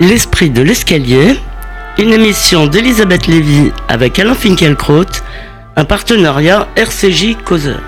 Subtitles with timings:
[0.00, 1.34] L'esprit de l'escalier,
[1.98, 5.04] une émission d'Elisabeth Lévy avec Alain Finkielkraut,
[5.76, 7.82] un partenariat RCJ Causeur.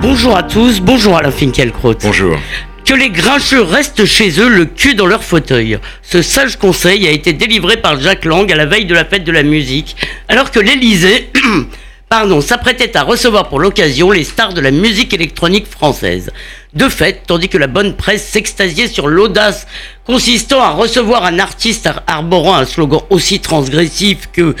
[0.00, 1.96] Bonjour à tous, bonjour Alain Finkielkraut.
[2.00, 2.38] Bonjour.
[2.84, 5.80] Que les grincheux restent chez eux le cul dans leur fauteuil.
[6.02, 9.24] Ce sage conseil a été délivré par Jacques Lang à la veille de la fête
[9.24, 9.96] de la musique,
[10.28, 11.28] alors que l'Élysée
[12.08, 16.30] pardon, s'apprêtait à recevoir pour l'occasion les stars de la musique électronique française.
[16.74, 19.66] De fait, tandis que la bonne presse s'extasiait sur l'audace
[20.04, 24.54] consistant à recevoir un artiste arborant un slogan aussi transgressif que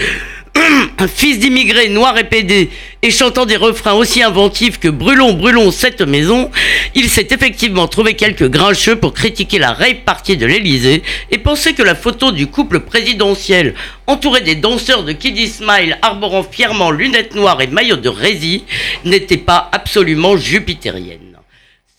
[0.98, 2.70] un fils d'immigré noir et pédé
[3.02, 6.50] et chantant des refrains aussi inventifs que Brûlons, brûlons cette maison,
[6.94, 11.74] il s'est effectivement trouvé quelques grincheux pour critiquer la rave partie de l'Elysée et penser
[11.74, 13.74] que la photo du couple présidentiel
[14.06, 18.64] entouré des danseurs de Kiddy Smile arborant fièrement lunettes noires et maillot de rési
[19.04, 21.27] n'était pas absolument jupitérienne.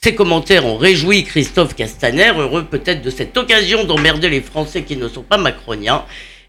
[0.02, 4.96] Ces commentaires ont réjoui Christophe Castaner, heureux peut-être de cette occasion d'emmerder les Français qui
[4.96, 6.06] ne sont pas macroniens,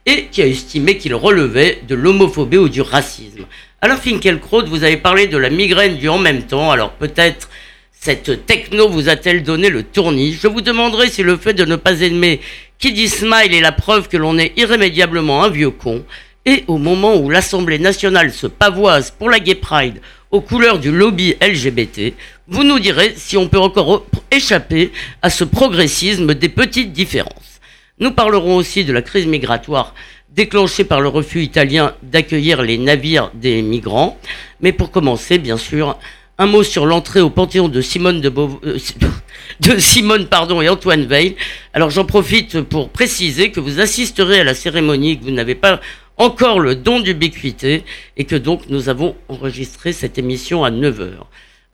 [0.06, 3.46] et qui a estimé qu'il relevait de l'homophobie ou du racisme.
[3.80, 7.50] Alors Finkielkraut, vous avez parlé de la migraine du en même temps, alors peut-être
[7.90, 10.38] cette techno vous a-t-elle donné le tournis?
[10.40, 12.40] Je vous demanderai si le fait de ne pas aimer
[12.78, 16.04] Kiddy Smile est la preuve que l'on est irrémédiablement un vieux con,
[16.46, 20.92] et au moment où l'Assemblée nationale se pavoise pour la Gay Pride aux couleurs du
[20.92, 22.14] lobby LGBT,
[22.50, 24.90] vous nous direz si on peut encore échapper
[25.22, 27.60] à ce progressisme des petites différences.
[28.00, 29.94] Nous parlerons aussi de la crise migratoire
[30.34, 34.18] déclenchée par le refus italien d'accueillir les navires des migrants.
[34.60, 35.96] Mais pour commencer, bien sûr,
[36.38, 38.78] un mot sur l'entrée au Panthéon de Simone, de, euh,
[39.60, 41.36] de Simone pardon, et Antoine Veil.
[41.72, 45.80] Alors j'en profite pour préciser que vous assisterez à la cérémonie, que vous n'avez pas
[46.16, 47.84] encore le don d'ubiquité
[48.16, 51.12] et que donc nous avons enregistré cette émission à 9h.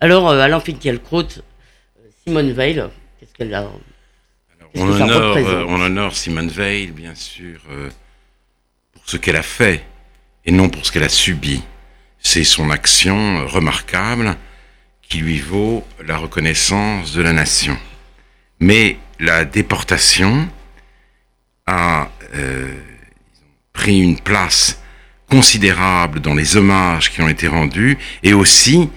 [0.01, 2.85] Alors euh, Alain Finkielkraut, euh, Simone Veil,
[3.19, 3.69] qu'est-ce qu'elle a
[4.79, 7.61] on honore, euh, on honore, Simone Veil, bien sûr,
[8.93, 9.83] pour ce qu'elle a fait
[10.45, 11.63] et non pour ce qu'elle a subi.
[12.19, 14.37] C'est son action remarquable
[15.09, 17.79] qui lui vaut la reconnaissance de la nation.
[18.61, 20.49] Mais la déportation
[21.67, 22.75] a euh,
[23.73, 24.81] pris une place
[25.29, 28.91] considérable dans les hommages qui ont été rendus et aussi,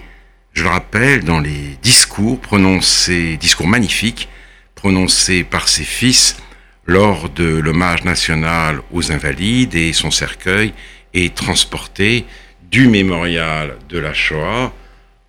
[0.52, 4.28] je le rappelle, dans les discours prononcés, discours magnifiques
[4.74, 6.36] prononcé par ses fils
[6.86, 10.72] lors de l'hommage national aux invalides et son cercueil
[11.14, 12.24] est transporté
[12.70, 14.72] du mémorial de la Shoah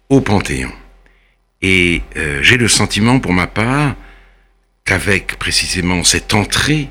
[0.10, 0.72] au Panthéon.
[1.62, 3.96] Et euh, j'ai le sentiment pour ma part
[4.86, 6.90] qu'avec précisément cette entrée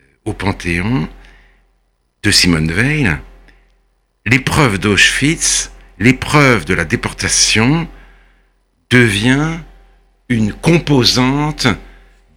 [0.00, 1.08] euh, au Panthéon
[2.22, 3.10] de Simone Veil,
[4.26, 5.71] l'épreuve d'Auschwitz,
[6.02, 7.88] l'épreuve de la déportation
[8.90, 9.58] devient
[10.28, 11.68] une composante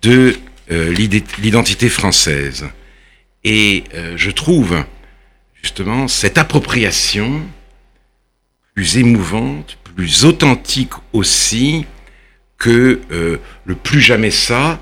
[0.02, 0.38] de
[0.72, 0.94] euh,
[1.40, 2.66] l'identité française.
[3.44, 4.84] Et euh, je trouve
[5.62, 7.42] justement cette appropriation
[8.75, 11.86] plus émouvante, plus authentique aussi
[12.58, 14.80] que euh, le plus jamais ça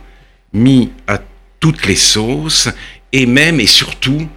[0.51, 1.19] mis à
[1.59, 2.69] toutes les sauces
[3.11, 4.27] et même et surtout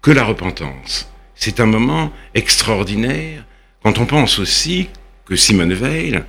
[0.00, 1.10] que la repentance.
[1.34, 3.44] C'est un moment extraordinaire
[3.86, 4.88] quand on pense aussi
[5.24, 6.20] que Simone Veil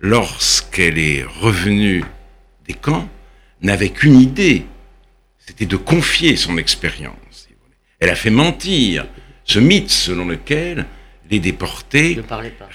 [0.00, 2.02] lorsqu'elle est revenue
[2.66, 3.06] des camps,
[3.60, 4.64] n'avait qu'une idée,
[5.36, 7.48] c'était de confier son expérience.
[8.00, 9.06] Elle a fait mentir
[9.44, 10.86] ce mythe selon lequel
[11.30, 12.18] les déportés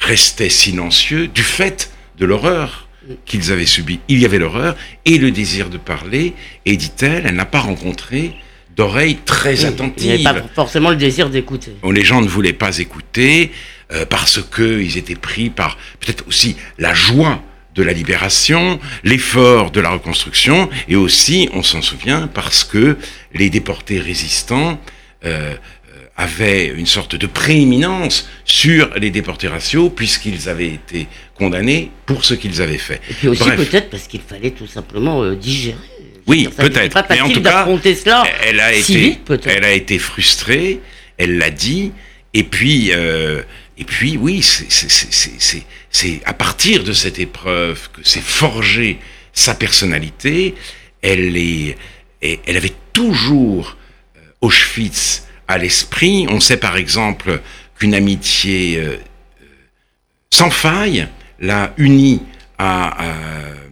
[0.02, 2.88] restaient silencieux du fait de l'horreur
[3.26, 4.02] qu'ils avaient subie.
[4.08, 4.76] Il y avait l'horreur
[5.06, 8.36] et le désir de parler, et dit-elle, elle n'a pas rencontré
[8.76, 10.06] d'oreilles très attentives.
[10.06, 11.72] Il n'y avait pas forcément le désir d'écouter.
[11.92, 13.52] Les gens ne voulaient pas écouter,
[13.92, 17.42] euh, parce qu'ils étaient pris par peut-être aussi la joie
[17.78, 22.98] de la libération, l'effort de la reconstruction, et aussi, on s'en souvient, parce que
[23.34, 24.82] les déportés résistants
[25.26, 31.92] euh, euh avaient une sorte de prééminence sur les déportés raciaux, puisqu'ils avaient été condamnés
[32.08, 33.00] pour ce qu'ils avaient fait.
[33.12, 35.78] Et puis aussi peut-être parce qu'il fallait tout simplement euh, digérer.
[36.26, 37.04] Oui, peut-être.
[37.12, 40.82] Mais en tout cas, cela elle a été, elle a été frustrée.
[41.18, 41.94] Elle l'a dit.
[42.34, 43.42] Et puis, euh,
[43.78, 49.00] et puis, oui, c'est à partir de cette épreuve que s'est forgée
[49.34, 50.56] sa personnalité.
[51.04, 51.78] Elle, est,
[52.22, 53.78] elle avait toujours
[54.16, 56.26] euh, Auschwitz à l'esprit.
[56.30, 57.40] On sait par exemple
[57.78, 58.98] qu'une amitié euh,
[60.32, 61.08] sans faille
[61.40, 62.24] l'a unie
[62.58, 62.98] à,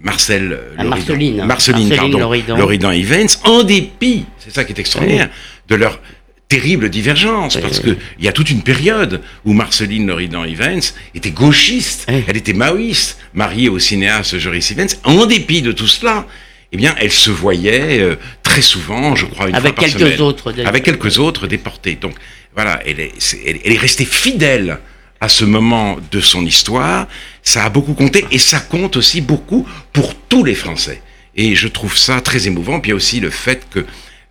[0.04, 2.92] Marcel Marceline, Marceline, pardon, Loridan.
[2.92, 5.32] Evans, en dépit, c'est ça qui est extraordinaire,
[5.68, 6.00] de leur
[6.48, 10.82] terrible divergence, parce que il y a toute une période où Marceline Loridan Evans
[11.16, 14.90] était gauchiste, elle était maoïste, mariée au cinéaste Joris Evans.
[15.04, 16.28] En dépit de tout cela,
[16.72, 20.22] eh bien, elle se voyait euh, très souvent, je crois, une avec fois par quelques
[20.22, 21.96] autres, avec quelques autres déportés.
[21.96, 22.16] Donc
[22.54, 23.14] voilà, elle est,
[23.46, 24.80] elle, est restée fidèle
[25.22, 27.08] à ce moment de son histoire.
[27.44, 31.02] Ça a beaucoup compté et ça compte aussi beaucoup pour tous les Français.
[31.36, 32.80] Et je trouve ça très émouvant.
[32.80, 33.86] Puis il y a aussi le fait que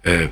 [0.07, 0.27] euh,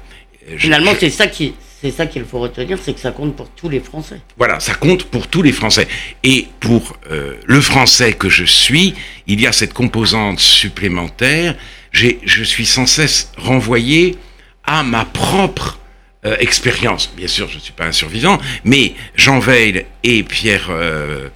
[0.58, 3.68] finalement, c'est ça qui c'est ça qu'il faut retenir, c'est que ça compte pour tous
[3.68, 4.20] les Français.
[4.38, 5.88] Voilà, ça compte pour tous les Français.
[6.22, 8.94] Et pour euh, le Français que je suis,
[9.26, 11.56] il y a cette composante supplémentaire.
[11.90, 14.16] Je suis sans cesse renvoyé
[14.62, 15.80] à ma propre
[16.24, 17.12] euh, expérience.
[17.16, 21.30] Bien sûr, je ne suis pas un survivant, mais Jean Veil et Pierre, euh,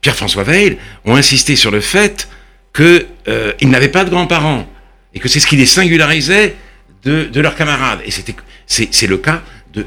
[0.00, 2.28] Pierre-François Veil ont insisté sur le fait
[2.72, 4.68] qu'ils n'avaient pas de grands-parents
[5.14, 6.54] et que c'est ce qui les singularisait
[7.04, 8.00] de, de leurs camarades.
[8.04, 8.34] Et c'était
[8.66, 9.42] c'est le cas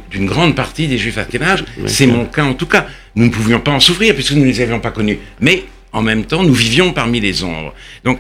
[0.10, 1.64] d'une grande partie des juifs ashkénazes.
[1.88, 2.88] C'est mon cas en tout cas.
[3.16, 5.20] Nous ne pouvions pas en souffrir puisque nous ne les avions pas connus.
[5.40, 7.74] Mais en même temps, nous vivions parmi les ombres.
[8.04, 8.20] Donc,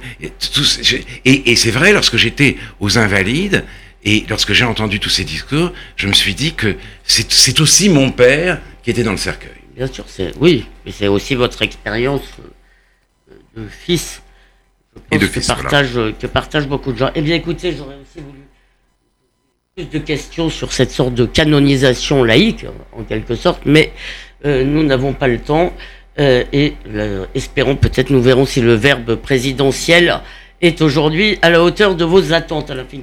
[1.26, 3.64] et, c'est vrai, lorsque j'étais aux Invalides,
[4.04, 8.12] et lorsque j'ai entendu tous ces discours, je me suis dit que c'est aussi mon
[8.12, 9.52] père qui était dans le cercueil.
[9.76, 10.06] Bien sûr,
[10.40, 12.24] oui, mais c'est aussi votre expérience
[13.56, 14.22] de fils.
[15.12, 17.12] et de que, partage, que partage beaucoup de gens.
[17.16, 18.41] Eh bien, écoutez, j'aurais aussi voulu
[19.76, 23.94] plus de questions sur cette sorte de canonisation laïque, en quelque sorte, mais
[24.46, 25.72] euh, nous n'avons pas le temps.
[26.20, 30.20] Euh, et euh, espérons, peut-être nous verrons si le verbe présidentiel
[30.60, 32.98] est aujourd'hui à la hauteur de vos attentes à la fin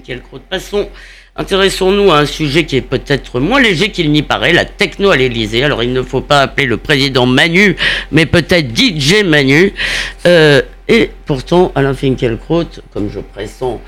[0.50, 0.91] Passons,
[1.37, 5.17] intéressons-nous à un sujet qui est peut-être moins léger qu'il n'y paraît, la techno à
[5.17, 5.64] l'Elysée.
[5.64, 7.76] Alors il ne faut pas appeler le président Manu,
[8.12, 9.73] mais peut-être DJ Manu.
[10.26, 13.81] et pourtant, Alain Finkielkraut, comme je pressens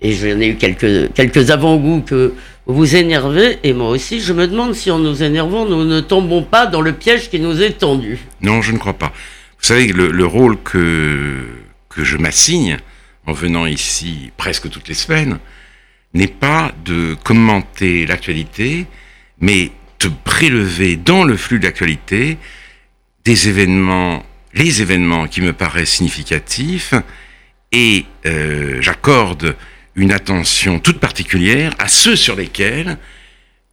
[0.00, 2.34] et j'en ai eu quelques, quelques avant-goûts que
[2.66, 6.42] vous énervez, et moi aussi, je me demande si en nous énervant, nous ne tombons
[6.42, 8.18] pas dans le piège qui nous est tendu.
[8.42, 9.12] Non, je ne crois pas.
[9.58, 11.46] Vous savez, le, le rôle que,
[11.88, 12.76] que je m'assigne
[13.26, 15.38] en venant ici presque toutes les semaines
[16.14, 18.86] n'est pas de commenter l'actualité,
[19.40, 22.38] mais de prélever dans le flux de l'actualité
[23.24, 24.22] des événements,
[24.54, 26.94] les événements qui me paraissent significatifs,
[27.72, 29.56] et euh, j'accorde
[29.98, 32.96] une attention toute particulière à ceux sur lesquels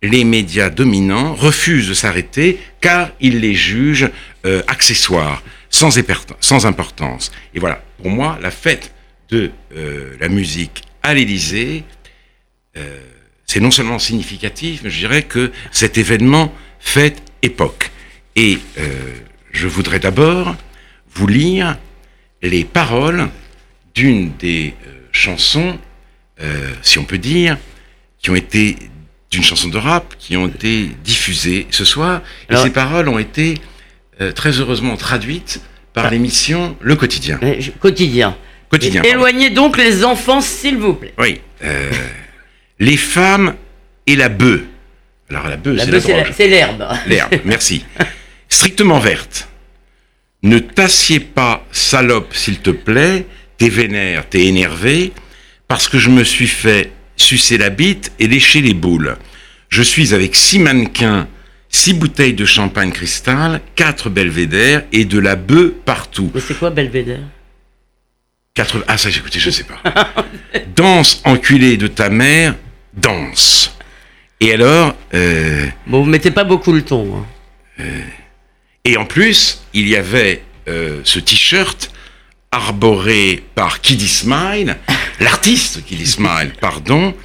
[0.02, 4.10] les médias dominants refusent de s'arrêter car ils les jugent
[4.46, 5.98] euh, accessoires, sans,
[6.66, 7.32] importance.
[7.54, 8.92] Et voilà, pour moi, la fête
[9.30, 11.84] de euh, la musique à l'Élysée,
[12.76, 13.00] euh,
[13.46, 17.92] c'est non seulement significatif, mais je dirais que cet événement fait époque.
[18.36, 18.58] Et
[19.54, 20.58] je voudrais d'abord
[21.14, 21.78] vous lire
[22.42, 23.30] les paroles
[23.94, 24.74] d'une des
[25.14, 25.80] chansons
[26.42, 27.58] euh, si on peut dire,
[28.20, 28.78] qui ont été
[29.32, 32.22] d'une chanson de rap, qui ont été diffusées ce soir.
[32.50, 33.56] et ces paroles ont été
[34.22, 35.62] euh, très heureusement traduites
[35.94, 36.10] par ah.
[36.10, 37.40] l'émission Le Quotidien.
[37.80, 38.38] Quotidien.
[38.70, 39.04] Quotidien.
[39.04, 41.14] Éloignez donc les enfants, s'il vous plaît.
[41.18, 41.42] Oui.
[41.64, 41.92] Euh,
[42.80, 43.56] les femmes
[44.08, 44.62] et la bœuf.
[45.30, 45.80] Alors la bœuf,
[46.36, 46.86] c'est l'herbe.
[47.08, 47.84] L'herbe, merci.
[48.48, 49.50] Strictement verte.
[50.44, 53.26] Ne t'assieds pas, salope, s'il te plaît.
[53.58, 55.14] T'es vénère, t'es énervé
[55.76, 59.18] parce que je me suis fait sucer la bite et lécher les boules.
[59.68, 61.28] Je suis avec six mannequins,
[61.68, 66.32] six bouteilles de champagne cristal, quatre belvédères et de la bœuf partout.
[66.34, 67.26] Mais c'est quoi belvédère?
[68.54, 68.86] Quatre...
[68.88, 70.14] Ah ça, écoutez, je sais pas.
[70.78, 72.56] danse, enculé de ta mère,
[72.94, 73.78] danse.
[74.40, 74.96] Et alors...
[75.14, 77.18] Euh, bon, vous mettez pas beaucoup le ton.
[77.18, 77.26] Hein.
[77.82, 78.02] Euh,
[78.86, 81.92] et en plus, il y avait euh, ce t-shirt
[82.56, 84.78] arboré par Kiddy Smile,
[85.20, 87.16] l'artiste Kiddy Smile, pardon,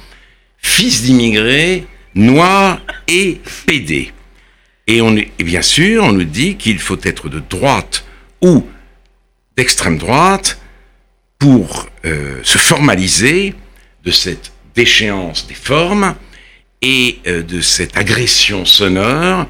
[0.57, 4.11] fils d'immigrés, noir et pédé.
[4.87, 8.05] Et, on, bien sûr, on nous dit qu'il faut être de droite
[8.41, 8.65] ou
[9.55, 10.59] d'extrême droite
[11.39, 13.53] pour euh, se formaliser
[14.03, 16.15] de cette déchéance des formes
[16.81, 19.47] et euh, de cette agression sonore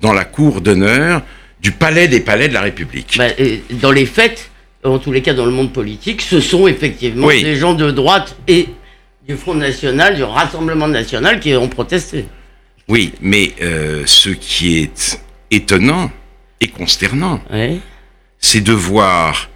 [0.00, 1.22] dans la cour d'honneur
[1.60, 3.16] du palais des palais de la République.
[3.16, 3.28] Bah,
[3.70, 4.50] dans les faits,
[4.84, 8.36] en tous les cas dans le monde politique, ce sont effectivement des gens de droite
[8.48, 8.68] et
[9.26, 12.26] du Front National, du Rassemblement National qui ont protesté.
[12.88, 15.20] Oui, mais euh, ce qui est
[15.50, 16.10] étonnant
[16.60, 17.40] et consternant,
[18.38, 19.50] c'est de voir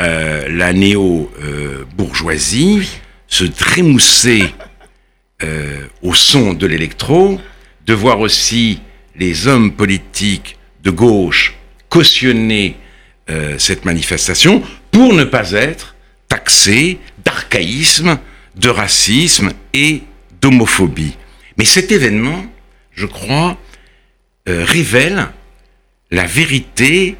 [0.00, 2.84] euh, la néo-bourgeoisie euh,
[3.28, 4.46] se trémousser
[6.02, 7.40] au son de l'électro,
[7.86, 8.80] de voir aussi
[9.16, 11.54] les hommes politiques de gauche
[11.88, 12.76] cautionner
[13.30, 15.94] euh, cette manifestation pour ne pas être
[16.28, 18.18] taxé d'archaïsme,
[18.56, 20.02] de racisme et
[20.40, 21.16] d'homophobie.
[21.56, 22.44] Mais cet événement
[23.00, 23.56] je crois,
[24.48, 25.28] euh, révèle
[26.10, 27.16] la vérité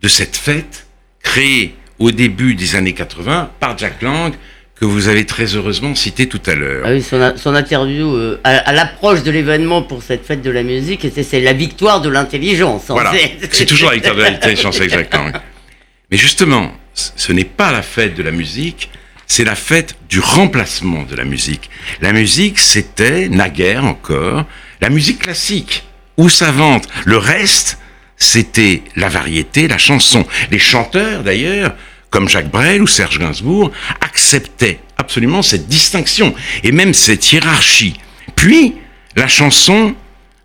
[0.00, 0.86] de cette fête
[1.22, 4.32] créée au début des années 80 par Jack Lang,
[4.80, 6.84] que vous avez très heureusement cité tout à l'heure.
[6.86, 11.06] Ah oui, son, interview euh, à, l'approche de l'événement pour cette fête de la musique,
[11.12, 12.84] c'est la victoire de l'intelligence.
[12.88, 13.12] Voilà,
[13.50, 15.32] c'est toujours la victoire de l'intelligence Lang.
[16.10, 18.90] Mais justement, ce n'est pas la fête de la musique,
[19.26, 21.70] c'est la fête du remplacement de la musique.
[22.00, 24.46] La musique, c'était, naguère encore,
[24.80, 25.84] la musique classique
[26.16, 26.88] ou savante.
[27.04, 27.78] Le reste,
[28.16, 30.24] c'était la variété, la chanson.
[30.50, 31.74] Les chanteurs, d'ailleurs,
[32.10, 36.34] comme Jacques Brel ou Serge Gainsbourg, acceptaient absolument cette distinction
[36.64, 37.94] et même cette hiérarchie.
[38.34, 38.74] Puis,
[39.16, 39.94] la chanson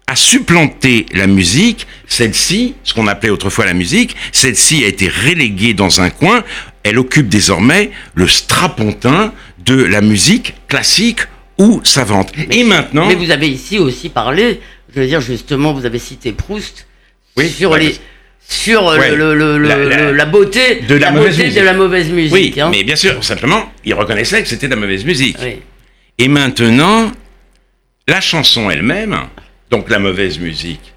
[0.08, 5.74] a supplanté la musique, celle-ci, ce qu'on appelait autrefois la musique, celle-ci a été reléguée
[5.74, 6.44] dans un coin,
[6.84, 9.34] elle occupe désormais le strapontin
[9.66, 11.22] de la musique classique
[11.58, 12.34] ou savante.
[12.52, 13.08] et maintenant...
[13.08, 14.60] Mais vous avez ici aussi parlé,
[14.94, 16.88] je veux dire justement, vous avez cité Proust,
[17.38, 17.96] oui, sur les
[18.48, 21.56] sur le, la, beauté de la, mauvaise musique.
[21.56, 22.34] de la mauvaise musique.
[22.34, 22.70] Oui, hein.
[22.72, 25.38] mais bien sûr, simplement, il reconnaissait que c'était de la mauvaise musique.
[26.18, 27.12] Et maintenant,
[28.08, 29.18] la chanson elle-même,
[29.70, 30.94] donc la mauvaise musique,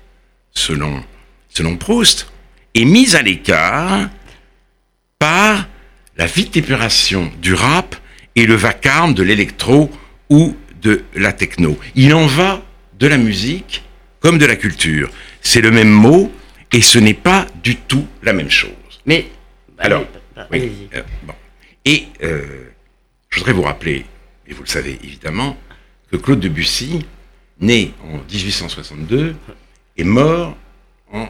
[0.52, 1.02] selon,
[1.48, 2.30] selon Proust,
[2.74, 4.08] est mise à l'écart
[5.18, 5.66] par
[6.16, 7.96] la vituperation du rap
[8.34, 9.90] et le vacarme de l'électro
[10.28, 11.78] ou de la techno.
[11.94, 12.62] Il en va
[12.98, 13.82] de la musique
[14.20, 15.10] comme de la culture.
[15.40, 16.32] C'est le même mot
[16.72, 18.72] et ce n'est pas du tout la même chose.
[19.04, 19.26] Mais
[19.78, 20.04] alors,
[20.50, 21.34] oui, euh, bon.
[21.84, 22.70] Et euh,
[23.30, 24.04] je voudrais vous rappeler,
[24.46, 25.56] et vous le savez évidemment,
[26.10, 27.04] que Claude Debussy,
[27.60, 29.36] né en 1862,
[29.96, 30.56] est mort
[31.12, 31.28] en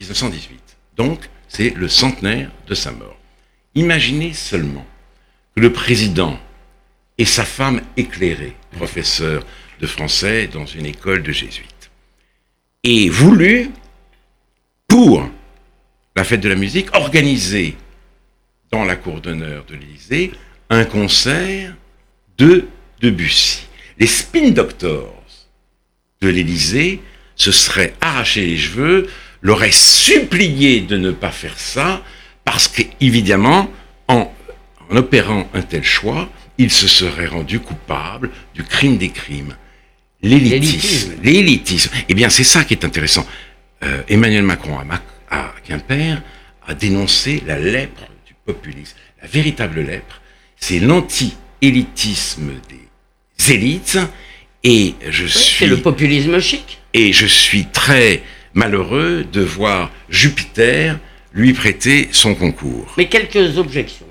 [0.00, 0.60] 1918.
[0.96, 3.16] Donc, c'est le centenaire de sa mort.
[3.74, 4.86] Imaginez seulement
[5.54, 6.38] que le président
[7.18, 9.44] et sa femme éclairée, professeur
[9.80, 11.90] de français dans une école de jésuites,
[12.82, 13.70] et voulu,
[14.94, 15.28] pour
[16.14, 17.74] la fête de la musique, organiser
[18.70, 20.30] dans la cour d'honneur de l'Élysée
[20.70, 21.74] un concert
[22.38, 22.68] de
[23.00, 23.66] Debussy.
[23.98, 25.24] Les Spin Doctors
[26.20, 27.00] de l'Élysée
[27.34, 29.08] se seraient arraché les cheveux,
[29.42, 32.00] l'auraient supplié de ne pas faire ça,
[32.44, 33.68] parce qu'évidemment,
[34.06, 34.32] en,
[34.90, 39.56] en opérant un tel choix, ils se seraient rendus coupables du crime des crimes.
[40.22, 41.14] L'élitisme.
[41.20, 41.90] L'élitisme.
[42.08, 43.26] Eh bien, c'est ça qui est intéressant.
[43.84, 44.78] Euh, Emmanuel Macron
[45.30, 46.22] à, Quimper
[46.66, 48.96] a dénoncé la lèpre du populisme.
[49.20, 50.20] La véritable lèpre,
[50.56, 53.98] c'est l'anti-élitisme des élites.
[54.62, 55.58] Et je suis.
[55.58, 56.80] C'est le populisme chic.
[56.94, 58.22] Et je suis très
[58.54, 60.98] malheureux de voir Jupiter
[61.34, 62.94] lui prêter son concours.
[62.96, 64.06] Mais quelques objections.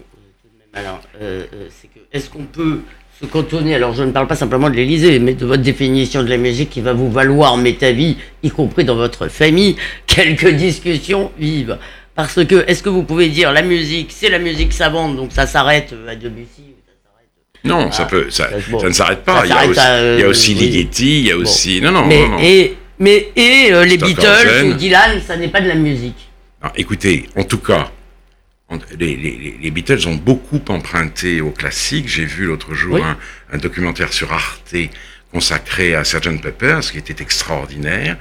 [0.73, 2.81] Alors, euh, euh, c'est que est-ce qu'on peut
[3.21, 6.29] se cantonner, alors je ne parle pas simplement de l'Élysée, mais de votre définition de
[6.29, 9.75] la musique qui va vous valoir vie, y compris dans votre famille,
[10.07, 11.77] quelques discussions vives.
[12.15, 15.47] Parce que, est-ce que vous pouvez dire la musique, c'est la musique savante, donc ça
[15.47, 16.73] s'arrête à Debussy
[17.65, 18.49] non, ça peut, ça,
[18.81, 19.43] ça ne s'arrête pas.
[19.45, 19.81] Il y, a aussi,
[20.15, 21.79] il y a aussi Ligeti, il y a aussi.
[21.81, 22.39] Non, non, mais, non, non.
[22.41, 26.29] Et, mais et euh, les Beatles ou Dylan, ça n'est pas de la musique.
[26.75, 27.89] écoutez, en tout cas,
[28.99, 32.07] les, Beatles ont beaucoup emprunté au classique.
[32.07, 33.03] J'ai vu l'autre jour
[33.51, 34.75] un, documentaire sur Arte
[35.31, 38.17] consacré à Sgt Pepper, ce qui était extraordinaire.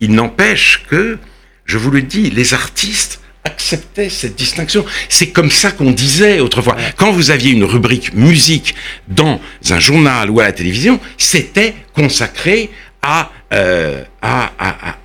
[0.00, 1.18] Il n'empêche que,
[1.64, 4.84] je vous le dis, les artistes acceptaient cette distinction.
[5.08, 6.76] C'est comme ça qu'on disait autrefois.
[6.96, 8.74] Quand vous aviez une rubrique musique
[9.06, 12.70] dans un journal ou à la télévision, c'était consacré
[13.02, 14.98] à, euh, à, à,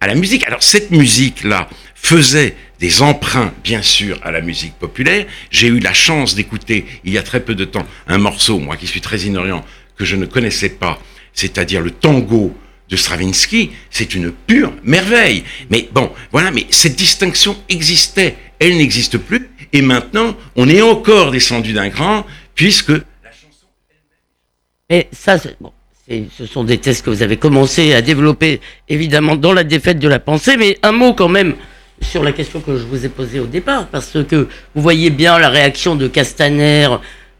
[0.00, 0.46] à la musique.
[0.46, 5.26] Alors cette musique-là faisait des emprunts, bien sûr, à la musique populaire.
[5.50, 8.76] J'ai eu la chance d'écouter, il y a très peu de temps, un morceau, moi
[8.76, 9.64] qui suis très ignorant,
[9.96, 10.98] que je ne connaissais pas,
[11.34, 12.56] c'est-à-dire le tango
[12.88, 15.44] de Stravinsky, c'est une pure merveille.
[15.68, 21.30] Mais bon, voilà, mais cette distinction existait, elle n'existe plus, et maintenant, on est encore
[21.30, 23.66] descendu d'un cran, puisque la chanson.
[24.88, 25.72] Et ça, bon,
[26.08, 30.08] ce sont des tests que vous avez commencé à développer, évidemment, dans la défaite de
[30.08, 31.54] la pensée, mais un mot quand même
[32.00, 35.38] sur la question que je vous ai posée au départ, parce que vous voyez bien
[35.38, 36.88] la réaction de Castaner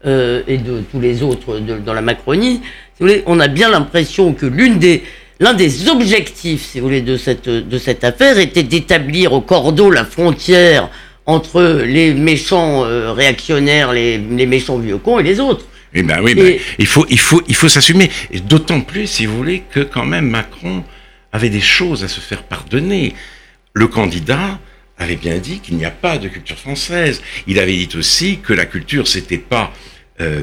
[0.05, 2.61] euh, et de tous les autres dans la Macronie.
[2.99, 5.03] vous voulez, on a bien l'impression que l'une des
[5.39, 9.89] l'un des objectifs, si vous voulez, de cette de cette affaire était d'établir au cordeau
[9.89, 10.89] la frontière
[11.25, 15.65] entre les méchants euh, réactionnaires, les, les méchants vieux cons et les autres.
[15.93, 18.09] Eh ben oui, ben, il faut, il faut, il faut s'assumer.
[18.47, 20.83] D'autant plus, si vous voulez, que quand même Macron
[21.33, 23.13] avait des choses à se faire pardonner
[23.73, 24.59] le candidat
[24.97, 27.21] avait bien dit qu'il n'y a pas de culture française.
[27.47, 29.73] Il avait dit aussi que la culture, c'était pas
[30.19, 30.41] euh,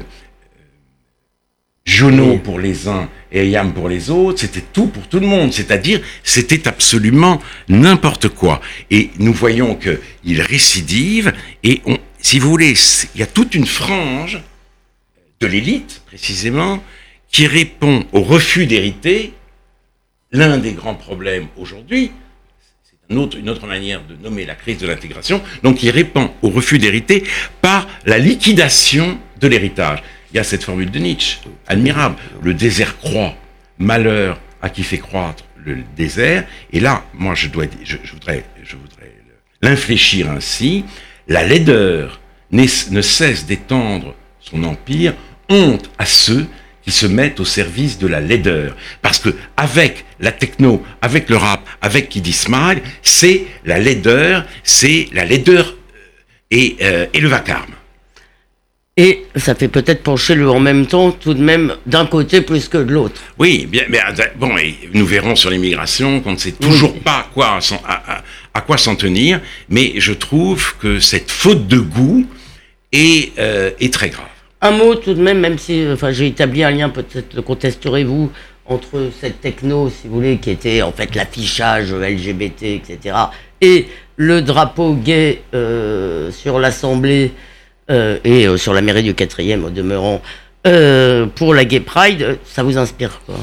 [1.89, 5.53] Jono pour les uns et Yam pour les autres, c'était tout pour tout le monde,
[5.55, 8.61] c'est-à-dire c'était absolument n'importe quoi.
[8.91, 11.33] Et nous voyons qu'il récidive
[11.63, 12.75] et on, si vous voulez,
[13.15, 14.43] il y a toute une frange
[15.41, 16.83] de l'élite précisément
[17.31, 19.33] qui répond au refus d'hériter.
[20.31, 22.11] L'un des grands problèmes aujourd'hui,
[23.11, 27.25] une autre, manière de nommer la crise de l'intégration, donc qui répond au refus d'hériter
[27.63, 30.03] par la liquidation de l'héritage.
[30.33, 32.17] Il y a cette formule de Nietzsche, admirable.
[32.43, 33.35] Le désert croît,
[33.79, 36.45] malheur à qui fait croître le désert.
[36.73, 38.45] Et là, moi, je, dois, je voudrais
[39.63, 40.85] l'infléchir ainsi.
[41.29, 42.67] La laideur ne
[43.01, 45.15] cesse d'étendre son empire.
[45.49, 46.47] Honte à ceux
[46.89, 48.75] qui se mettent au service de la laideur.
[49.03, 49.29] Parce que
[49.59, 55.77] avec la techno, avec le rap, avec Kid Smile, c'est la laideur, c'est la laideur
[56.51, 57.75] et, euh, et le vacarme.
[58.97, 62.69] Et ça fait peut-être pencher le en même temps, tout de même, d'un côté plus
[62.69, 63.21] que de l'autre.
[63.39, 64.01] Oui, bien, mais
[64.37, 64.55] bon,
[64.95, 67.59] nous verrons sur l'immigration qu'on ne sait toujours pas quoi,
[68.55, 72.27] à, quoi s'en tenir, mais je trouve que cette faute de goût
[72.93, 74.25] est, euh, est très grave.
[74.61, 78.31] Un mot tout de même, même si enfin, j'ai établi un lien, peut-être le contesterez-vous,
[78.67, 83.17] entre cette techno, si vous voulez, qui était en fait l'affichage LGBT, etc.,
[83.61, 83.87] et
[84.17, 87.33] le drapeau gay euh, sur l'Assemblée
[87.91, 90.21] euh, et euh, sur la mairie du 4e au demeurant,
[90.67, 93.37] euh, pour la Gay Pride, ça vous inspire quoi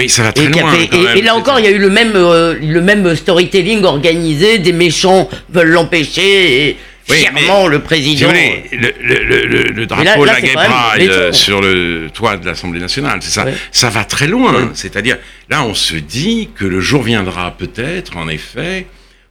[0.00, 0.72] oui, ça va très loin.
[1.16, 5.28] et, là encore, il y a eu le même, le même storytelling organisé, des méchants
[5.50, 6.76] veulent l'empêcher, et
[7.08, 8.30] fièrement le président.
[8.30, 13.30] le, le, le, drapeau de la Gay Pride sur le toit de l'Assemblée nationale, c'est
[13.30, 13.46] ça.
[13.72, 14.70] Ça va très loin.
[14.74, 18.86] C'est-à-dire, là, on se dit que le jour viendra peut-être, en effet,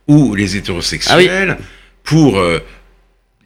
[0.07, 1.63] où les hétérosexuels, ah
[2.03, 2.41] pour,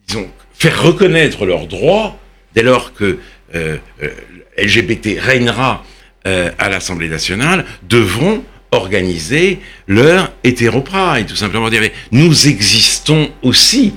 [0.07, 0.29] disons,
[0.61, 2.19] faire reconnaître leurs droits
[2.53, 3.17] dès lors que
[3.55, 4.09] euh, euh
[4.57, 5.83] LGBT régnera
[6.27, 13.93] euh, à l'Assemblée nationale, devront organiser leur hétéropride, tout simplement dire nous existons aussi.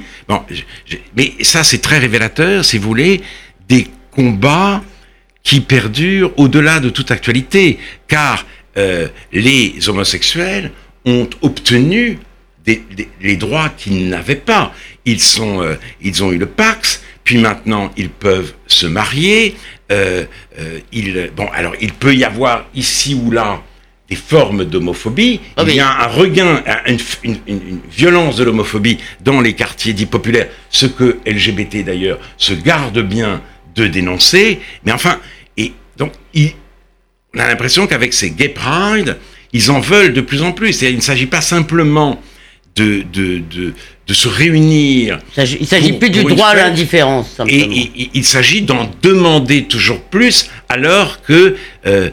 [1.16, 3.20] Mais ça c'est très révélateur, si vous voulez,
[3.68, 4.82] des combats
[5.42, 10.72] qui perdurent au-delà de toute actualité, car euh, les homosexuels
[11.04, 12.18] ont obtenu
[13.20, 14.72] les droits qu'ils n'avaient pas.
[15.06, 19.54] Euh, ils ont eu le Pax, puis maintenant ils peuvent se marier.
[19.92, 20.24] Euh,
[21.37, 23.62] bon, alors il peut y avoir ici ou là
[24.14, 25.40] des formes d'homophobie.
[25.57, 30.07] Ah il y a un regain, une, une violence de l'homophobie dans les quartiers dits
[30.07, 33.42] populaires, ce que LGBT d'ailleurs se garde bien
[33.74, 34.61] de dénoncer.
[34.85, 35.18] Mais enfin,
[35.57, 36.53] et donc il,
[37.35, 39.18] on a l'impression qu'avec ces gay pride,
[39.53, 40.83] ils en veulent de plus en plus.
[40.85, 42.22] Et il ne s'agit pas simplement
[42.77, 43.74] de, de, de,
[44.07, 45.18] de se réunir.
[45.37, 47.40] Il ne s'agit plus du droit à l'indifférence.
[47.48, 52.11] Et, il s'agit d'en demander toujours plus alors que euh,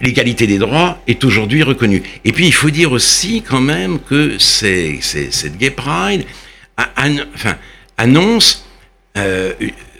[0.00, 2.02] l'égalité des droits est aujourd'hui reconnue.
[2.24, 6.24] Et puis il faut dire aussi quand même que c'est, cette Gay Pride
[6.76, 7.56] enfin,
[7.96, 8.66] annonce
[9.16, 9.52] euh,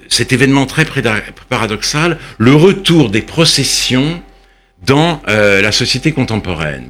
[0.09, 0.85] cet événement très
[1.49, 4.23] paradoxal, le retour des processions
[4.87, 6.89] dans euh, la société contemporaine,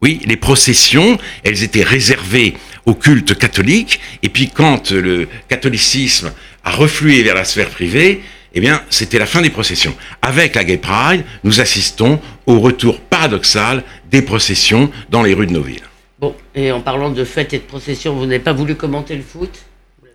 [0.00, 2.54] oui, les processions, elles étaient réservées
[2.86, 8.22] au culte catholique, et puis quand le catholicisme a reflué vers la sphère privée,
[8.58, 9.94] eh bien, c'était la fin des processions.
[10.20, 15.52] Avec la Gay Pride, nous assistons au retour paradoxal des processions dans les rues de
[15.52, 15.86] nos villes.
[16.18, 19.22] Bon, et en parlant de fêtes et de processions, vous n'avez pas voulu commenter le
[19.22, 19.60] foot?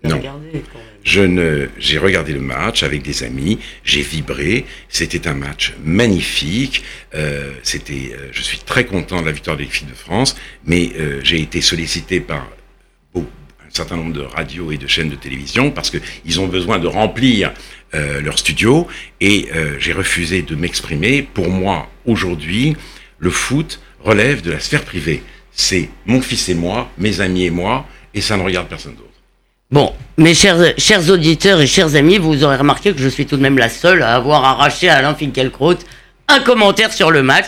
[0.03, 0.19] Non.
[1.05, 4.65] Je ne, j'ai regardé le match avec des amis, j'ai vibré.
[4.89, 6.83] C'était un match magnifique.
[7.15, 10.91] Euh, c'était, euh, je suis très content de la victoire de l'équipe de France, mais
[10.99, 12.45] euh, j'ai été sollicité par
[13.15, 16.77] un certain nombre de radios et de chaînes de télévision parce que ils ont besoin
[16.77, 17.53] de remplir
[17.95, 18.87] euh, leur studio
[19.21, 21.21] et euh, j'ai refusé de m'exprimer.
[21.21, 22.75] Pour moi, aujourd'hui,
[23.19, 25.21] le foot relève de la sphère privée.
[25.51, 29.09] C'est mon fils et moi, mes amis et moi, et ça ne regarde personne d'autre.
[29.69, 33.41] Bon, mes chers, auditeurs et chers amis, vous aurez remarqué que je suis tout de
[33.41, 35.77] même la seule à avoir arraché à Alain Finkielkraut
[36.27, 37.45] un commentaire sur le match.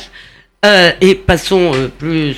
[0.63, 2.35] Euh, et passons plus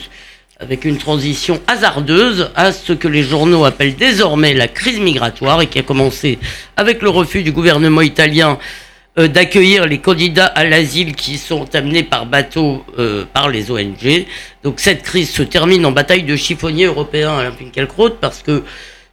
[0.60, 5.68] avec une transition hasardeuse à ce que les journaux appellent désormais la crise migratoire et
[5.68, 6.40] qui a commencé
[6.76, 8.58] avec le refus du gouvernement italien
[9.20, 12.84] euh, d'accueillir les candidats à l'asile qui sont amenés par bateau
[13.34, 14.26] par les ONG.
[14.64, 18.64] Donc cette crise se termine en bataille de chiffonniers européens Alain Finkielkraut parce que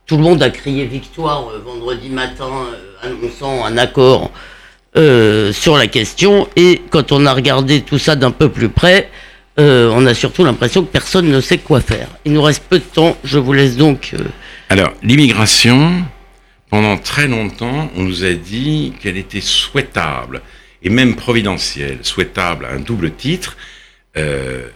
[0.07, 4.31] tout le monde a crié victoire euh, vendredi matin, euh, annonçant un accord
[4.97, 6.47] euh, sur la question.
[6.57, 9.11] Et quand on a regardé tout ça d'un peu plus près,
[9.57, 12.09] on a surtout l'impression que personne ne sait quoi faire.
[12.25, 13.17] Il nous reste peu de temps.
[13.25, 14.15] Je vous laisse donc.
[14.69, 16.05] Alors, l'immigration,
[16.71, 20.43] pendant très longtemps, on nous a dit qu'elle était souhaitable.
[20.83, 23.57] et même providentielle, souhaitable à un double titre.
[24.17, 24.69] Euh,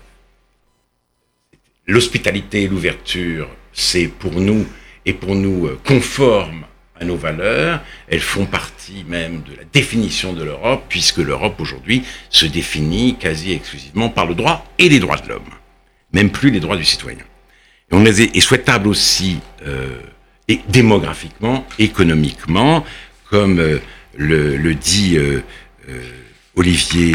[1.86, 4.66] l'hospitalité et l'ouverture, c'est pour nous
[5.04, 6.64] et pour nous euh, conforme
[7.00, 7.80] à nos valeurs.
[8.08, 13.52] Elles font partie même de la définition de l'Europe, puisque l'Europe aujourd'hui se définit quasi
[13.52, 15.50] exclusivement par le droit et les droits de l'homme,
[16.12, 17.18] même plus les droits du citoyen.
[17.90, 20.00] Et on est, souhaitable aussi, euh,
[20.48, 22.84] et démographiquement, économiquement,
[23.30, 23.78] comme euh,
[24.16, 25.42] le, dit euh,
[26.56, 27.14] Olivier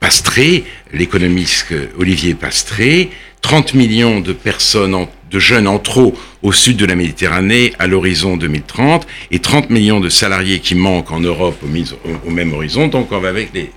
[0.00, 3.10] Pastré, l'économiste Olivier Pastré,
[3.42, 8.38] 30 millions de personnes, de jeunes en trop au sud de la Méditerranée à l'horizon
[8.38, 12.88] 2030 et 30 millions de salariés qui manquent en Europe au, même horizon.
[12.88, 13.70] Donc on va avec les,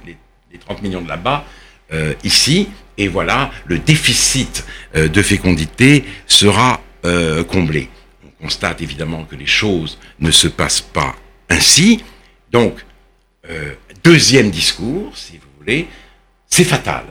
[0.66, 1.46] 30 millions de là-bas
[1.92, 2.70] euh, ici.
[2.98, 7.90] Et voilà, le déficit euh, de fécondité sera euh, comblé.
[8.26, 11.16] On constate évidemment que les choses ne se passent pas
[11.50, 12.04] ainsi.
[12.52, 12.78] Donc,
[14.04, 15.88] deuxième discours, si vous voulez,
[16.54, 17.02] c'est fatal.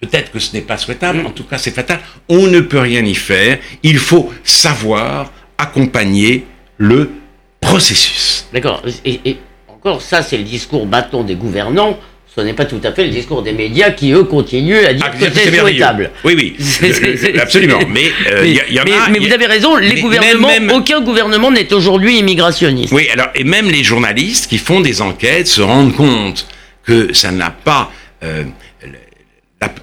[0.00, 1.98] Peut-être que ce n'est pas souhaitable, en tout cas c'est fatal.
[2.28, 3.58] On ne peut rien y faire.
[3.82, 6.44] Il faut savoir accompagner
[6.76, 7.10] le
[7.58, 8.46] processus.
[8.52, 8.82] D'accord.
[9.06, 11.98] Et, encore, ça c'est le discours bâton des gouvernants.
[12.26, 15.06] Ce n'est pas tout à fait le discours des médias qui, eux, continuent à dire
[15.06, 16.10] ah, que c'est souhaitable.
[16.22, 17.80] Oui, oui, absolument.
[17.88, 22.92] Mais, euh, y a, mais, vous avez raison, les gouvernements, aucun gouvernement n'est aujourd'hui immigrationniste.
[22.92, 26.46] Oui, alors, et même les journalistes qui font des enquêtes se rendent compte
[26.84, 27.90] que ça n'a pas...
[28.22, 28.44] Euh,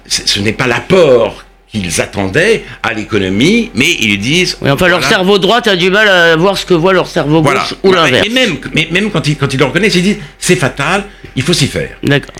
[0.06, 4.56] ce n'est pas l'apport qu'ils attendaient à l'économie, mais ils disent.
[4.60, 7.42] Oui, enfin, leur cerveau droit a du mal à voir ce que voit leur cerveau
[7.42, 8.26] gauche ou l'inverse.
[8.26, 11.42] Et même, mais même quand ils, quand ils le reconnaissent, ils disent c'est fatal, il
[11.42, 11.96] faut s'y faire.
[12.02, 12.34] D'accord.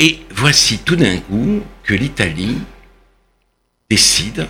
[0.00, 2.58] Et voici tout d'un coup que l'Italie
[3.88, 4.46] décide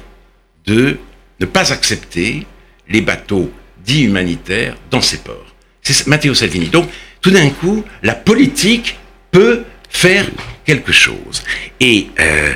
[0.67, 0.99] de
[1.39, 2.47] ne pas accepter
[2.89, 3.51] les bateaux
[3.85, 5.55] dits humanitaires dans ses ports.
[5.83, 6.67] C'est Matteo Salvini.
[6.67, 6.89] Donc,
[7.21, 8.97] tout d'un coup, la politique
[9.31, 10.27] peut faire
[10.65, 11.43] quelque chose.
[11.81, 12.55] Et, euh,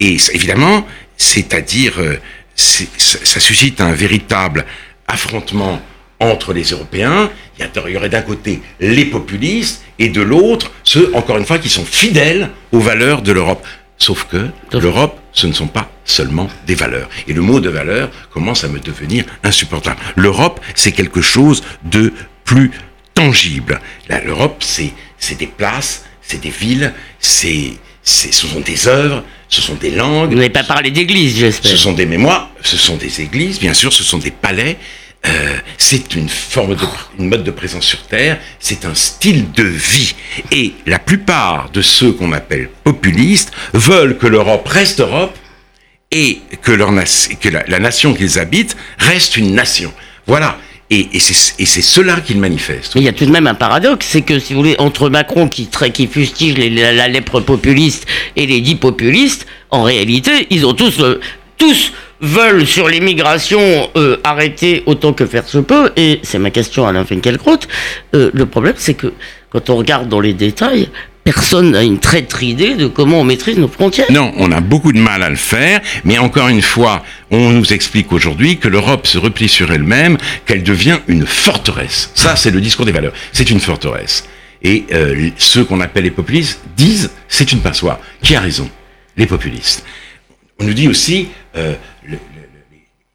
[0.00, 2.16] et évidemment, c'est-à-dire, euh,
[2.54, 4.64] ça suscite un véritable
[5.06, 5.80] affrontement
[6.20, 7.30] entre les Européens.
[7.58, 11.68] Il y aurait d'un côté les populistes et de l'autre ceux, encore une fois, qui
[11.68, 13.66] sont fidèles aux valeurs de l'Europe.
[13.98, 17.08] Sauf que l'Europe, ce ne sont pas seulement des valeurs.
[17.28, 20.00] Et le mot de valeur commence à me devenir insupportable.
[20.16, 22.12] L'Europe, c'est quelque chose de
[22.44, 22.72] plus
[23.14, 23.80] tangible.
[24.24, 29.90] L'Europe, c'est des places, c'est des villes, c'est, ce sont des œuvres, ce sont des
[29.90, 30.30] langues.
[30.30, 31.70] Vous n'avez pas parlé d'églises, j'espère.
[31.70, 34.78] Ce sont des mémoires, ce sont des églises, bien sûr, ce sont des palais.
[35.26, 36.80] Euh, c'est une forme de,
[37.18, 40.14] une mode de présence sur Terre, c'est un style de vie.
[40.50, 45.36] Et la plupart de ceux qu'on appelle populistes veulent que l'Europe reste Europe
[46.10, 46.92] et que, leur,
[47.40, 49.92] que la nation qu'ils habitent reste une nation.
[50.26, 50.58] Voilà.
[50.94, 52.92] Et, c'est cela qu'il manifeste.
[52.96, 55.48] Il y a tout de même un paradoxe, c'est que si vous voulez, entre Macron
[55.48, 61.00] qui, qui fustige la, lèpre populiste et les dix populistes, en réalité, ils ont tous,
[61.00, 61.18] euh,
[61.56, 65.92] tous veulent sur l'immigration euh, arrêter autant que faire se peut.
[65.96, 67.60] Et c'est ma question à Alain Finkielkraut.
[68.14, 69.14] Euh, le problème, c'est que
[69.48, 70.90] quand on regarde dans les détails,
[71.24, 74.10] personne n'a une traître idée de comment on maîtrise nos frontières.
[74.10, 77.72] Non, on a beaucoup de mal à le faire, mais encore une fois, on nous
[77.72, 82.10] explique aujourd'hui que l'Europe se replie sur elle-même, qu'elle devient une forteresse.
[82.14, 83.12] Ça, c'est le discours des valeurs.
[83.32, 84.28] C'est une forteresse.
[84.62, 87.98] Et euh, ceux qu'on appelle les populistes disent c'est une passoire.
[88.22, 88.68] Qui a raison?
[89.16, 89.84] Les populistes.
[90.60, 91.74] On nous dit aussi euh,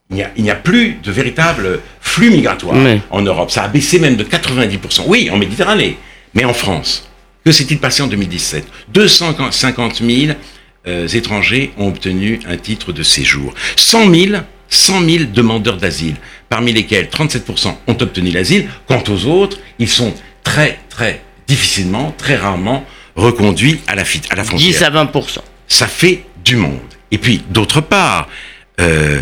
[0.09, 2.77] il n'y a, plus de véritable flux migratoire
[3.09, 3.51] en Europe.
[3.51, 5.03] Ça a baissé même de 90%.
[5.05, 5.97] Oui, en Méditerranée,
[6.33, 7.09] mais en France.
[7.47, 10.33] Que s'est-il passé en 2017 250 000
[10.85, 13.53] euh, étrangers ont obtenu un titre de séjour.
[13.77, 16.15] 100 000, 100 000 demandeurs d'asile,
[16.49, 18.67] parmi lesquels 37% ont obtenu l'asile.
[18.85, 24.43] Quant aux autres, ils sont très, très difficilement, très rarement reconduits à la, à la
[24.43, 24.69] frontière.
[24.69, 25.37] 10 à 20%.
[25.69, 26.81] Ça fait du monde.
[27.11, 28.27] Et puis, d'autre part,
[28.81, 29.21] euh,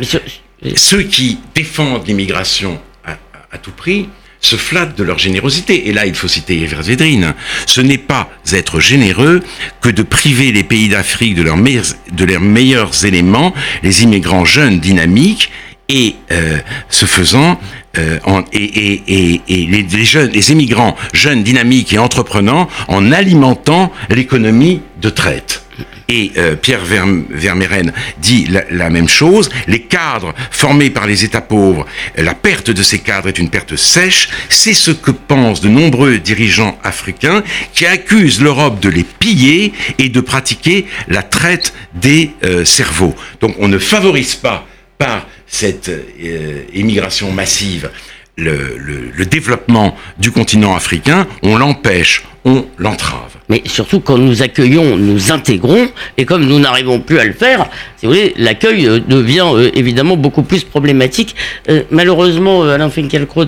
[0.76, 4.10] ceux qui défendent l'immigration à tout prix,
[4.46, 5.90] se flattent de leur générosité.
[5.90, 7.34] Et là, il faut citer Evers Védrine.
[7.66, 9.42] Ce n'est pas être généreux
[9.82, 13.54] que de priver les pays d'Afrique de, leurs meilleurs, éléments,
[13.84, 15.52] les immigrants jeunes, dynamiques,
[15.88, 16.58] et euh,
[16.90, 17.60] ce faisant,
[17.98, 25.10] euh, en, et, les, jeunes, les immigrants jeunes, dynamiques et entreprenants, en alimentant l'économie de
[25.10, 25.65] traite
[26.08, 29.50] et euh, Pierre Vermeeren dit la, même chose.
[29.68, 33.76] Les cadres formés par les États pauvres, la perte de ces cadres est une perte
[33.76, 34.30] sèche.
[34.50, 40.10] C'est ce que pensent de nombreux dirigeants africains qui accusent l'Europe de les piller et
[40.10, 43.16] de pratiquer la traite des euh, cerveaux.
[43.42, 44.66] Donc on ne favorise pas
[44.98, 47.90] par cette euh, immigration massive
[48.38, 53.36] le, développement du continent africain, on l'empêche on l'entrave.
[53.50, 57.68] Mais surtout quand nous accueillons, nous intégrons, et comme nous n'arrivons plus à le faire,
[57.98, 61.36] si vous voulez, l'accueil euh, devient euh, évidemment beaucoup plus problématique.
[61.70, 63.46] Euh, malheureusement, Alain Finkielkraut,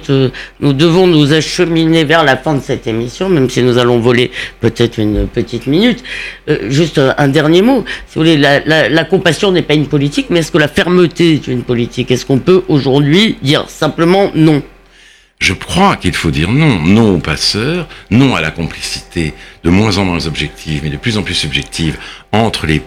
[0.59, 4.31] nous devons nous acheminer vers la fin de cette émission, même si nous allons voler
[4.59, 6.03] peut-être une petite minute.
[6.69, 7.85] juste un dernier mot.
[8.07, 10.67] Si vous voulez, la, la, la compassion n'est pas une politique, mais est-ce que la
[10.67, 12.11] fermeté est une politique?
[12.11, 14.61] Est-ce qu'on peut aujourd'hui dire simplement non?
[15.39, 16.79] Je crois qu'il faut dire non.
[16.79, 21.17] Non aux passeurs, non à la complicité de moins en moins objective, mais de plus
[21.17, 21.97] en plus subjective
[22.31, 22.81] entre les,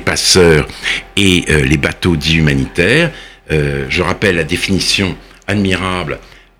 [0.00, 0.66] passeurs
[1.16, 3.12] et euh, les bateaux dits humanitaires.
[3.50, 6.18] Euh, je rappelle la définition admirable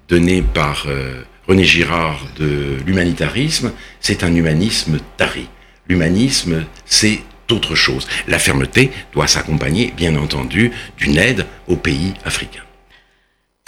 [0.08, 3.72] donnée par euh, René Girard de l'humanitarisme.
[4.00, 5.46] C'est un humanisme taré.
[5.88, 8.06] L'humanisme, c'est autre chose.
[8.28, 12.62] La fermeté doit s'accompagner, bien entendu, d'une aide aux pays africains.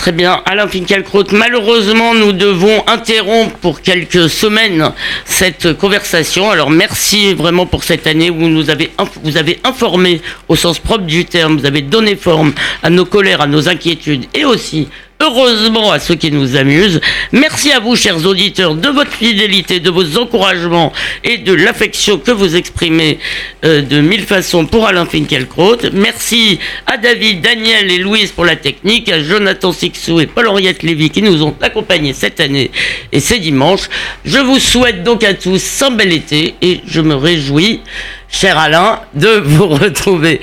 [0.06, 1.32] Très bien, Alain Finkielkraut.
[1.32, 4.92] Malheureusement, nous devons interrompre pour quelques semaines
[5.24, 6.48] cette conversation.
[6.48, 8.92] Alors, merci vraiment pour cette année où nous avez,
[9.24, 12.52] vous avez informé au sens propre du terme, vous avez donné forme
[12.84, 14.86] à nos colères, à nos inquiétudes et aussi
[15.26, 17.00] heureusement à ceux qui nous amusent.
[17.32, 20.92] Merci à vous, chers auditeurs, de votre fidélité, de vos encouragements
[21.24, 23.18] et de l'affection que vous exprimez
[23.64, 25.78] euh, de mille façons pour Alain Finkielkraut.
[25.92, 31.10] Merci à David, Daniel et Louise pour la technique, à Jonathan Sixou et Paul-Henriette Lévy
[31.10, 32.70] qui nous ont accompagnés cette année
[33.12, 33.88] et ces dimanches.
[34.24, 37.80] Je vous souhaite donc à tous un bel été et je me réjouis
[38.28, 40.40] cher Alain, de vous retrouver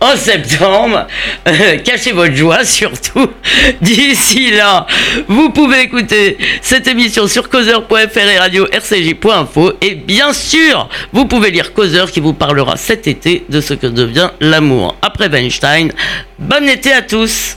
[0.00, 1.06] en septembre.
[1.46, 3.30] Euh, cachez votre joie surtout.
[3.80, 4.86] D'ici là,
[5.28, 9.72] vous pouvez écouter cette émission sur causeur.fr et radio rcj.info.
[9.80, 13.86] Et bien sûr, vous pouvez lire Causeur qui vous parlera cet été de ce que
[13.86, 15.92] devient l'amour après Weinstein.
[16.38, 17.56] Bon été à tous.